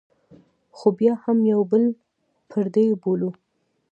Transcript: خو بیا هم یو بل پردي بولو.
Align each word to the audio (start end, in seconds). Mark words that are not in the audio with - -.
خو 0.77 0.87
بیا 0.97 1.13
هم 1.23 1.37
یو 1.51 1.61
بل 1.71 1.83
پردي 2.49 2.87
بولو. 3.01 3.29